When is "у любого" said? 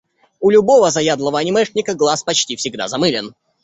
0.39-0.89